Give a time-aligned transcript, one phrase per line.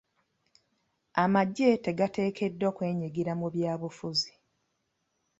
[1.23, 4.31] Amagye tegateekeddwa kwenyigira mu byabufuzi.